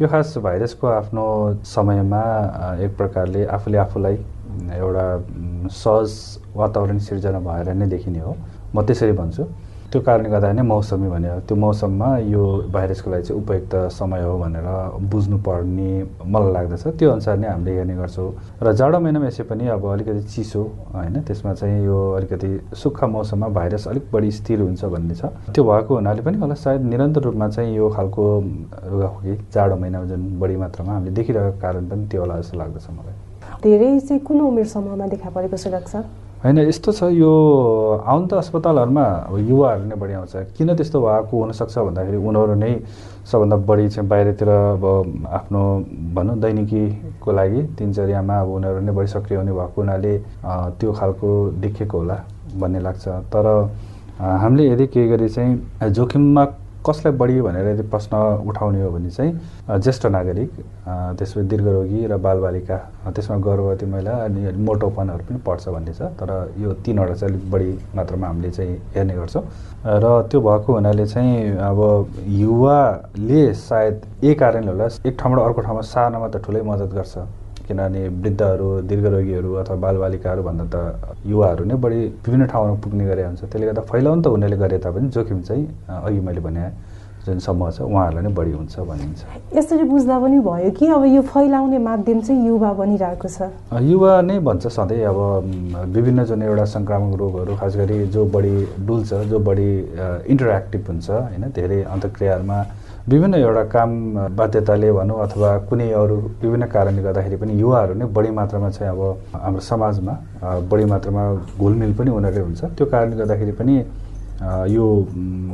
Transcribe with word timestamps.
यो 0.00 0.08
खास 0.08 0.34
भाइरसको 0.40 0.86
आफ्नो 0.88 1.24
समयमा 1.66 2.20
एक 2.84 2.96
प्रकारले 2.96 3.44
आफूले 3.52 3.78
आफूलाई 3.78 4.14
एउटा 4.76 5.06
सहज 5.68 6.12
वातावरण 6.56 6.98
सिर्जना 6.98 7.40
भएर 7.44 7.68
नै 7.76 7.86
देखिने 7.86 8.20
हो। 8.24 8.36
म 8.74 8.82
त्यसरी 8.86 9.12
भन्छु। 9.12 9.44
त्यो 9.90 10.00
कारणले 10.06 10.28
गर्दा 10.30 10.52
नै 10.54 10.62
मौसमी 10.62 11.08
भन्यो 11.10 11.34
त्यो 11.50 11.56
मौसममा 11.58 12.08
यो 12.30 12.42
भाइरसको 12.70 13.10
लागि 13.10 13.22
चाहिँ 13.26 13.42
उपयुक्त 13.42 13.74
समय 13.90 14.22
हो 14.22 14.38
भनेर 14.38 14.66
बुझ्नुपर्ने 15.10 15.90
मलाई 16.30 16.52
लाग्दछ। 16.54 16.84
त्यो 16.94 17.10
अनुसार 17.10 17.36
नै 17.42 17.48
हामीले 17.50 17.70
हेर्ने 17.74 17.94
गर्छौँ। 17.98 18.30
र 18.62 18.72
जाडो 18.78 18.98
महिनामा 19.02 19.26
यसै 19.26 19.42
पनि 19.50 19.66
अब 19.74 19.84
अलिकति 19.90 20.22
चिसो 20.30 20.62
होइन? 20.94 21.16
त्यसमा 21.26 21.52
चाहिँ 21.58 21.82
यो 21.90 21.98
अलिकति 22.22 22.50
सुक्खा 22.70 23.06
मौसममा 23.06 23.48
भाइरस 23.50 23.88
अलिक 23.90 24.04
बढी 24.14 24.30
स्थिर 24.30 24.60
हुन्छ 24.62 24.84
भन्ने 24.94 25.14
छ। 25.18 25.26
त्यो 25.50 25.62
भएको 25.66 25.90
हुनाले 25.98 26.22
पनि 26.22 26.38
होला 26.38 26.54
सायद 26.54 26.80
निरन्तर 26.86 27.20
रूपमा 27.26 27.48
चाहिँ 27.50 27.74
यो 27.74 27.88
खालको 27.90 28.22
रुगाखोकी 28.94 29.34
जाडो 29.50 29.74
महिनामा 29.74 30.06
जुन 30.06 30.22
बढी 30.38 30.56
मात्रामा 30.62 30.92
हामीले 30.94 31.14
देखिरहेको 31.18 31.58
कारण 31.58 31.82
पनि 31.90 32.06
त्यो 32.06 32.20
होला 32.22 32.38
जस्तो 32.38 32.58
लाग्दछ 32.62 32.86
मलाई। 32.94 33.14
धेरै 33.58 33.90
चाहिँ 34.06 34.22
कुन 34.22 34.40
उमेर 34.40 34.66
समूहमा 34.70 35.06
देखा 35.18 35.30
परेको 35.34 35.56
छ 35.58 35.66
होइन 36.42 36.58
यस्तो 36.58 36.92
छ 36.96 37.04
यो 37.12 37.30
आउनु 38.00 38.26
त 38.26 38.32
अस्पतालहरूमा 38.40 39.04
युवाहरू 39.44 39.84
नै 39.84 39.96
बढी 40.00 40.12
आउँछ। 40.16 40.56
किन 40.56 40.72
त्यस्तो 40.72 40.98
भएको 41.04 41.34
हुनसक्छ 41.36 41.76
भन्दाखेरि 41.78 42.16
उनीहरू 42.16 42.54
नै 42.56 42.72
सबभन्दा 43.28 43.56
बढी 43.68 43.88
चाहिँ 43.92 44.08
बाहिरतिर 44.08 44.48
अब 44.48 44.84
आफ्नो 45.36 45.60
भनौँ 46.16 46.36
दैनिकीको 46.40 47.30
लागि 47.38 47.60
दिनचर्यामा 47.76 48.36
अब 48.40 48.48
उनीहरू 48.56 48.80
नै 48.80 48.92
बढी 48.96 49.08
सक्रिय 49.14 49.36
हुने 49.36 49.52
भएको 49.52 49.80
हुनाले 49.80 50.12
त्यो 50.80 50.92
खालको 50.96 51.28
देखेको 51.60 51.98
होला 51.98 52.16
भन्ने 52.56 52.80
लाग्छ। 52.88 53.04
तर 53.32 53.46
हामीले 54.40 54.64
यदि 54.72 54.86
केही 54.96 55.08
गरी 55.08 55.28
चाहिँ 55.28 55.92
जोखिममा 55.92 56.44
कसलाई 56.86 57.12
बढी 57.12 57.40
भनेर 57.42 57.66
यदि 57.68 57.82
प्रश्न 57.92 58.16
उठाउने 58.48 58.82
हो 58.82 58.90
भने 58.90 59.10
चाहिँ 59.10 59.32
ज्येष्ठ 59.80 60.06
नागरिक 60.06 60.50
त्यसपछि 61.18 61.42
दीर्घरोगी 61.48 62.06
र 62.06 62.16
बालबालिका 62.16 62.76
त्यसमा 63.14 63.36
गर्भवती 63.46 63.86
महिला 63.86 64.14
अनि 64.24 64.52
मोटोपनहरू 64.64 65.24
पनि 65.28 65.38
पर्छ 65.46 65.68
भन्ने 65.68 65.92
छ। 65.92 66.08
तर 66.16 66.30
यो 66.56 66.72
तिनवटा 66.80 67.14
चाहिँ 67.14 67.34
अलिक 67.34 67.50
बढी 67.50 67.70
मात्रामा 67.96 68.26
हामीले 68.26 68.50
चाहिँ 68.50 68.76
हेर्ने 68.96 69.14
गर्छौँ। 69.14 69.44
र 69.84 70.04
त्यो 70.30 70.40
भएको 70.40 70.72
हुनाले 70.72 71.06
चाहिँ 71.06 71.56
अब 71.68 71.80
युवाले 72.40 73.42
सायद 73.54 74.00
यही 74.24 74.34
कारणले 74.40 74.70
होला 74.70 74.86
एक 75.04 75.14
ठाउँबाट 75.20 75.44
अर्को 75.44 75.60
ठाउँमा 75.60 75.82
सार्नमा 75.84 76.28
त 76.28 76.42
ठुलै 76.44 76.62
मद्दत 76.64 76.94
गर्छ। 76.96 77.14
किनभने 77.70 78.02
वृद्धहरू 78.22 78.68
दीर्घरोगीहरू 78.90 79.50
अथवा 79.62 79.76
बालबालिकाहरू 79.86 80.42
भन्दा 80.42 80.64
त 80.74 80.76
युवाहरू 81.22 81.62
नै 81.70 81.74
बढी 81.78 82.00
विभिन्न 82.26 82.46
ठाउँमा 82.50 82.74
पुग्ने 82.82 83.04
गरे 83.06 83.22
हुन्छ। 83.30 83.40
त्यसले 83.46 83.66
गर्दा 83.66 83.82
फैलाउनु 83.90 84.22
त 84.22 84.26
हुनेले 84.34 84.56
गरे 84.58 84.76
तापनि 84.82 85.08
जोखिम 85.14 85.38
चाहिँ 85.46 85.64
अघि 85.86 86.20
मैले 86.26 86.40
भने 86.42 86.64
जुन 87.30 87.38
समूह 87.38 87.70
छ 87.70 87.86
उहाँहरूलाई 87.86 88.24
नै 88.26 88.32
बढी 88.34 88.52
हुन्छ 88.58 88.74
भनिन्छ। 88.90 89.20
यसरी 89.56 89.84
बुझ्दा 89.86 90.18
पनि 90.18 90.38
भयो 90.42 90.70
कि 90.74 90.86
अब 90.90 91.04
यो 91.14 91.22
फैलाउने 91.30 91.78
माध्यम 91.78 92.20
चाहिँ 92.26 92.46
युवा 92.46 92.72
बनिरहेको 92.74 93.28
छ। 93.28 93.38
युवा 93.70 94.12
नै 94.26 94.38
भन्छ 94.42 94.66
सधैँ 94.66 95.04
अब 95.06 95.18
विभिन्न 95.94 96.24
जुन 96.26 96.42
एउटा 96.42 96.64
सङ्क्रामक 96.74 97.12
रोगहरू 97.20 97.56
खास 97.56 97.76
गरी 97.76 97.98
जो 98.10 98.24
बढी 98.34 98.54
डुल्छ 98.86 99.10
जो 99.30 99.38
बढी 99.38 99.70
इन्टरेक्टिभ 100.32 100.82
हुन्छ 100.90 101.10
होइन 101.10 101.44
धेरै 101.54 101.82
अन्तक्रियाहरूमा 101.94 102.58
विभिन्न 103.08 103.34
एउटा 103.34 103.62
काम 103.72 103.90
बाध्यताले 104.36 104.90
भनौँ 104.92 105.18
अथवा 105.22 105.50
कुनै 105.68 105.88
अरू 106.00 106.16
विभिन्न 106.42 106.66
कारणले 106.74 107.02
गर्दाखेरि 107.02 107.36
पनि 107.36 107.52
युवाहरू 107.60 107.94
नै 107.94 108.06
बढी 108.16 108.30
मात्रामा 108.38 108.70
चाहिँ 108.70 108.92
अब 108.92 109.00
हाम्रो 109.34 109.60
समाजमा 109.70 110.14
बढी 110.70 110.84
मात्रामा 110.92 111.24
घुलमिल 111.58 111.92
पनि 111.98 112.10
उनीहरूले 112.10 112.42
हुन्छ। 112.44 112.60
त्यो 112.76 112.86
कारणले 112.92 113.16
गर्दाखेरि 113.16 113.52
पनि 113.58 113.74
यो 114.68 114.86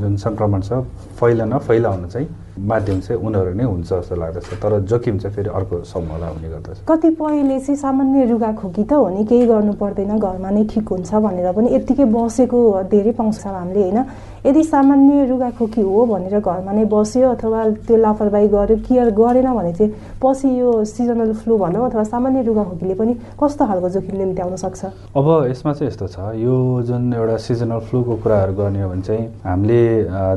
जुन 0.00 0.16
सङ्क्रमण 0.16 0.60
छ 0.60 0.72
फैलन 1.20 1.58
फैलाउन 1.58 2.06
चाहिँ 2.08 2.28
माध्यम 2.60 3.00
चाहिँ 3.00 3.20
उनीहरू 3.22 3.52
नै 3.56 3.64
हुन्छ 3.64 3.88
जस्तो 3.88 4.14
लाग्दछ। 4.16 4.48
तर 4.62 4.72
जोखिम 4.84 5.18
चाहिँ 5.18 5.34
फेरि 5.36 5.50
अर्को 5.50 5.82
समूहलाई 5.84 6.30
हुने 6.34 6.48
गर्दछ। 6.48 6.78
कतिपयले 6.88 7.58
चाहिँ 7.60 7.76
सामान्य 7.76 8.24
रुगाखोकी 8.30 8.84
त 8.84 8.92
हो 8.92 9.08
नि 9.08 9.24
केही 9.24 9.46
गर्नु 9.46 9.72
पर्दैन 9.80 10.18
घरमा 10.18 10.50
नै 10.50 10.64
ठिक 10.68 10.88
हुन्छ 10.88 11.10
भनेर 11.14 11.52
पनि 11.56 11.68
यत्तिकै 11.74 12.04
बसेको 12.04 12.58
धेरै 12.90 13.12
पाउँछ 13.16 13.46
हामीले 13.46 13.80
होइन? 13.80 13.98
यदि 14.40 14.62
सामान्य 14.64 15.24
रुगाखोकी 15.28 15.82
हो 15.84 16.04
भनेर 16.06 16.40
घरमा 16.40 16.72
नै 16.72 16.84
बस्यो 16.88 17.28
अथवा 17.28 17.60
त्यो 17.86 17.96
लापरवाही 17.96 18.48
गर्यो 18.48 18.76
केयर 18.88 19.08
गरेन 19.12 19.48
भने 19.52 19.72
चाहिँ 19.72 19.92
पछि 20.22 20.48
यो 20.60 20.84
सिजनल 20.84 21.32
फ्लू 21.40 21.56
भनौँ 21.58 21.84
अथवा 21.88 22.04
सामान्य 22.04 22.42
रुगाखोकीले 22.48 22.94
पनि 22.94 23.12
कस्तो 23.36 23.66
खालको 23.68 23.88
जोखिम 23.88 24.16
निम्त्याउन 24.16 24.56
सक्छ? 24.56 24.80
अब 25.16 25.26
यसमा 25.50 25.72
चाहिँ 25.72 25.88
यस्तो 25.92 26.06
छ 26.08 26.18
यो 26.40 26.56
जुन 26.88 27.12
एउटा 27.12 27.36
सिजनल 27.36 27.80
फ्लूको 27.88 28.16
कुराहरू 28.16 28.52
गर्ने 28.56 28.82
हो 28.82 28.88
भने 28.88 29.02
चाहिँ 29.02 29.24
हामीले 29.44 29.80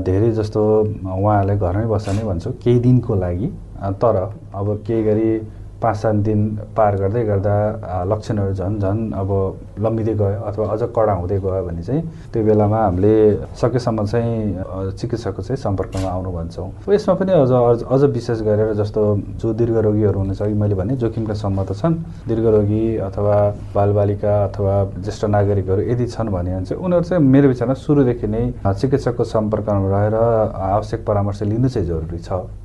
धेरै 0.04 0.32
जस्तो 0.36 0.62
उहाँहरूलाई 1.08 1.58
घरमै 1.58 1.88
बस्दा 1.88 2.12
नै 2.14 2.24
भन्छौँ 2.24 2.54
केही 2.64 2.80
दिनको 2.80 3.16
लागि। 3.16 3.48
तर 4.02 4.16
अब 4.56 4.68
केही 4.88 5.04
गरी 5.04 5.30
पाँच 5.84 5.98
सात 5.98 6.16
दिन 6.24 6.40
पार 6.78 6.96
गर्दै 7.02 7.24
गर्दा 7.26 7.56
लक्षणहरू 8.08 8.54
झन् 8.54 8.80
झन् 8.80 9.02
अब 9.14 9.30
लम्बिँदै 9.84 10.14
गयो 10.16 10.42
अथवा 10.48 10.66
अझ 10.74 10.82
कडा 10.96 11.14
हुँदै 11.14 11.38
गयो 11.44 11.64
भने 11.68 11.84
चाहिँ 11.84 12.02
त्यो 12.34 12.44
बेलामा 12.44 12.80
हामीले 12.84 13.16
सकेसम्म 13.62 14.06
चाहिँ 14.06 14.94
चिकित्सकको 14.98 15.42
चाहिँ 15.44 15.58
सम्पर्कमा 15.60 16.10
आउनु 16.10 16.32
भन्छौँ। 16.32 16.70
यसमा 16.94 17.14
पनि 17.20 17.32
अझ 17.32 17.84
अझ 17.84 18.02
विशेष 18.16 18.42
गरेर 18.48 18.74
जस्तो 18.80 19.02
जो 19.42 19.54
दीर्घरोगीहरू 19.54 20.20
हुनुहुन्छ 20.20 20.42
कि 20.42 20.54
मैले 20.62 20.76
भने 20.76 20.96
जोखिमका 21.04 21.34
सम्म 21.34 21.64
त 21.64 21.76
छन्। 21.76 21.94
दीर्घरोगी 22.28 22.84
अथवा 23.10 23.38
बालबालिका 23.76 24.34
अथवा 24.46 24.74
ज्येष्ठ 25.04 25.26
नागरिकहरू 25.36 25.82
यदि 25.92 26.06
छन् 26.08 26.30
भने 26.32 26.64
चाहिँ 26.64 26.80
उनीहरू 26.80 27.04
चाहिँ 27.04 27.24
मेरो 27.24 27.48
विचारमा 27.48 27.74
सुरुदेखि 27.76 28.28
नै 28.28 28.44
चिकित्सकको 28.64 29.24
सम्पर्कमा 29.36 29.88
रहेर 29.92 30.16
आवश्यक 30.16 31.06
परामर्श 31.06 31.44
लिनु 31.44 31.70
चाहिँ 31.70 31.88
जरुरी 31.88 32.20
छ। 32.20 32.63